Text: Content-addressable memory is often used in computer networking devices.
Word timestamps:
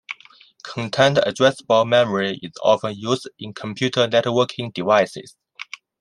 Content-addressable 0.63 1.87
memory 1.87 2.39
is 2.41 2.53
often 2.63 2.95
used 2.97 3.29
in 3.37 3.53
computer 3.53 4.07
networking 4.07 4.73
devices. 4.73 5.35